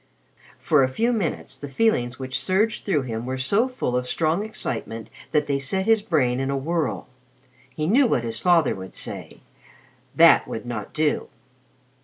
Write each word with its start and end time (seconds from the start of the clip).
For 0.59 0.81
a 0.81 0.87
few 0.89 1.13
minutes 1.13 1.55
the 1.55 1.67
feelings 1.67 2.17
which 2.17 2.39
surged 2.41 2.85
through 2.85 3.03
him 3.03 3.27
were 3.27 3.37
so 3.37 3.67
full 3.67 3.95
of 3.95 4.07
strong 4.07 4.43
excitement 4.43 5.11
that 5.31 5.45
they 5.45 5.59
set 5.59 5.85
his 5.85 6.01
brain 6.01 6.39
in 6.39 6.49
a 6.49 6.57
whirl. 6.57 7.05
He 7.69 7.85
knew 7.85 8.07
what 8.07 8.23
his 8.23 8.39
father 8.39 8.73
would 8.73 8.95
say 8.95 9.41
that 10.15 10.47
would 10.47 10.65
not 10.65 10.91
do. 10.95 11.29